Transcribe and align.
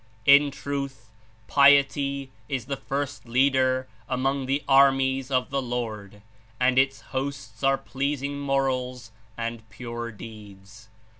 In 0.25 0.49
truth. 0.49 1.11
Piety 1.45 2.31
is 2.49 2.65
the 2.65 2.75
first 2.75 3.27
leader 3.27 3.87
among 4.09 4.47
the 4.47 4.63
armies 4.67 5.29
of 5.29 5.51
the 5.51 5.61
Lord, 5.61 6.23
and 6.59 6.79
its 6.79 7.01
hosts 7.13 7.61
are 7.63 7.77
pleasing 7.77 8.39
morals 8.39 9.11
and 9.37 9.61
pure 9.69 10.11
deeds. 10.11 10.89